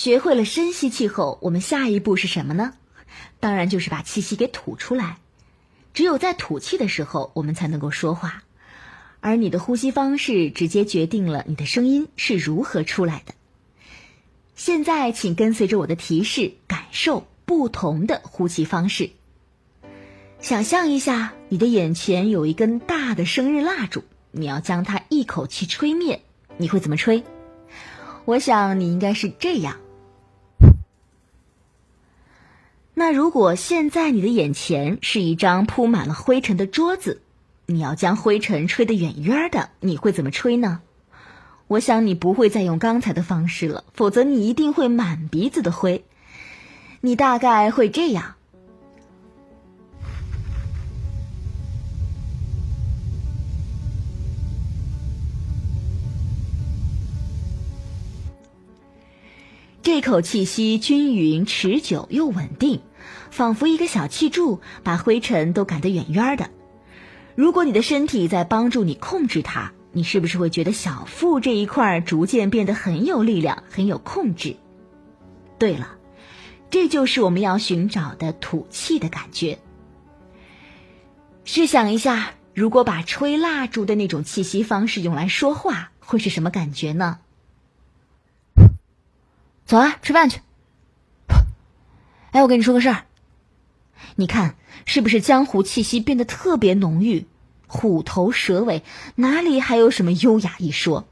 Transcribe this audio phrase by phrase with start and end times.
[0.00, 2.72] 学会了深吸气后，我们下一步是什么呢？
[3.38, 5.18] 当然就是把气息给吐出来。
[5.92, 8.42] 只有在吐气的时候，我们才能够说话。
[9.20, 13.34] 而你的呼吸方式直接决定了你的声音是如何出来的。
[14.56, 19.10] 现在，请跟随着我的提示，感受不同的呼气方式。
[20.40, 26.22] 想象一下，你的眼前有一根大的生日蜡烛，你要将它一口气吹灭，
[26.56, 27.22] 你会怎么吹？
[28.24, 29.76] 我想你应该是这样。
[33.00, 37.22] 那如果现在你的眼前是一张铺满了灰尘的桌子，
[37.64, 40.82] 你要将灰尘吹得远远的，你会怎么吹呢？
[41.66, 46.04] 我想你不会再用刚才的方式了，否则你一定会满鼻子的灰。
[47.00, 48.34] 你大概会这样。
[59.92, 62.80] 这口气息均匀、持久又稳定，
[63.32, 66.48] 仿佛一个小气柱，把灰尘都赶得远远的。
[67.34, 74.54] 如果你的身体在帮助你控制它，你是不是会觉得小腹这一块逐渐变得很有力量、很有控制？
[75.58, 75.96] 对了，
[76.70, 79.58] 这就是我们要寻找的吐气的感觉。
[81.42, 87.18] 试想一下，如果把吹蜡烛的那种气息方式用来说话，会是什么感觉呢？
[89.70, 90.40] 走啊，吃饭去。
[92.32, 93.04] 哎，我跟你说个事儿。
[94.16, 97.28] 你看，是不是江湖气息变得特别浓郁，
[97.68, 98.82] 虎头蛇尾，
[99.14, 101.06] 哪里还有什么优雅一说？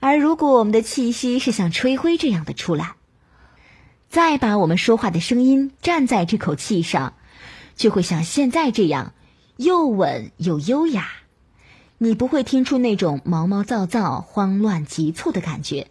[0.00, 2.96] 而如果我们的气息是像吹灰这样的出来，
[4.08, 7.14] 再把我们说话的声音站在这口气上，
[7.76, 9.14] 就会像现在这样，
[9.58, 11.08] 又稳又优雅。
[11.98, 15.86] 你不会听出那种毛毛躁躁、慌乱急促的感觉。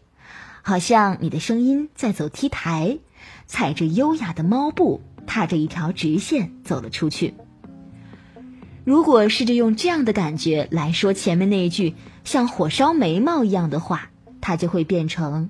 [0.61, 2.99] 好像你的声音在走 T 台，
[3.47, 7.33] 踩着优雅的猫步，踏着一条直线走了出去。
[8.83, 11.93] 如果试着用这样的感觉来说前面那一句
[12.23, 14.09] 像火烧眉毛一样的话，
[14.41, 15.49] 它就会变成：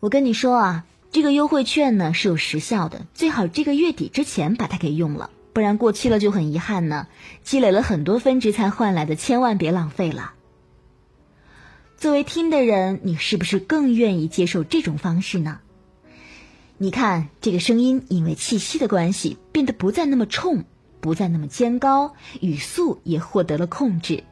[0.00, 7.06] 我跟你说啊，这个优惠券呢是有时效的，最好这个月底之前把它给用了，不然过期了就很遗憾呢。
[7.42, 10.34] 积累了很多分值才换来的，千万别浪费了。
[11.98, 15.58] 作为听的人，你是不是更愿意接受这种方式呢？
[16.76, 20.62] 你看，这个声音因为气息的关系，变得不再那么冲，
[21.00, 24.22] 不再那么尖高，语速也获得了控制。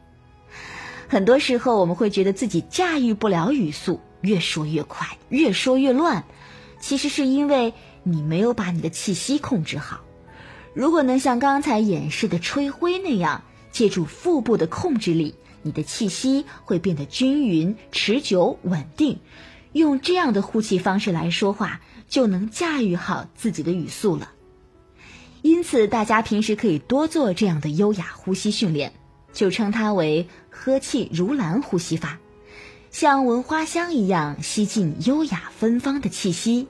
[1.08, 6.22] 很多时候，我们会觉得自己驾驭不了语速，越说越快，越说越乱。
[6.78, 7.74] 其实是因为
[8.04, 10.02] 你没有把你的气息控制好。
[10.72, 15.34] 如果能像刚才演示的吹灰那样，借助腹部的控制力。
[15.66, 19.18] 你的气息会变得均匀、持久、稳定，
[19.72, 24.30] 用这样的呼气方式来说话，就能驾驭好自己的语速了。
[25.42, 28.92] 因此，大家平时可以多做这样的优雅呼吸训练，
[29.32, 32.18] 就称它为“呵气如兰”呼吸法，
[32.92, 36.68] 像闻花香一样吸进优雅芬芳的气息，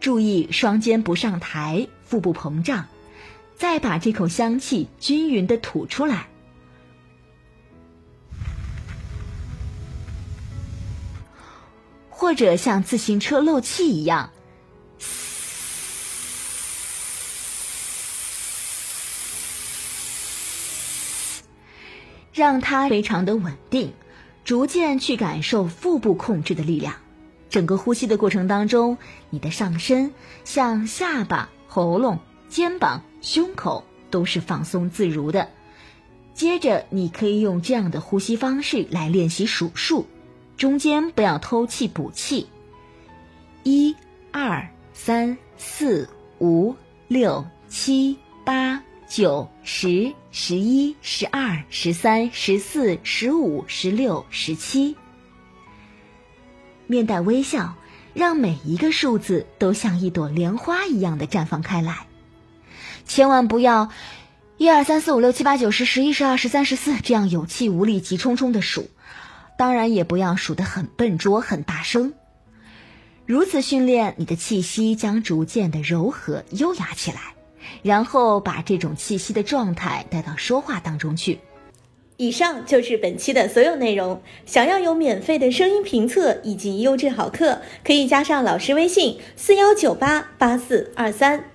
[0.00, 2.86] 注意双肩不上抬，腹部膨胀，
[3.56, 6.28] 再把这口香气均匀的吐出来。
[12.24, 14.30] 或者像自行车漏气一样，
[22.32, 23.92] 让它非常的稳定，
[24.42, 26.94] 逐渐去感受腹部控制的力量。
[27.50, 28.96] 整个呼吸的过程当中，
[29.28, 30.10] 你的上身
[30.46, 32.18] 像下巴、喉咙、
[32.48, 35.50] 肩膀、胸口都是放松自如的。
[36.32, 40.06] 接着，你可以用这样的呼吸方式来练习数数。
[40.56, 42.46] 中间不要偷气补气，
[43.64, 43.94] 一、
[44.30, 46.74] 二、三、四、五、
[47.08, 54.96] 六、七、八、九、十、十一、十二、十三、十四、十五、十六、十七。
[56.86, 57.74] 面带微笑，
[58.12, 62.06] 让每一个数字都像一朵莲花一样的绽放开来。
[63.06, 63.90] 千万不要
[64.56, 68.88] 一二三四五六七八九十十一十二十三十四这样有气无力、急冲冲的数。
[69.56, 72.12] 当然也不要数得很笨拙、很大声。
[73.26, 77.34] 如此训练，你的气息将逐渐的柔和、优雅起来，
[77.82, 81.40] 然后把这种气息的状态带到说话当中去。
[82.16, 84.22] 以上就是本期的所有内容。
[84.46, 91.53] 想要有免费的声音评测以及优质好课，可以加上老师微信：四幺九八八四二三。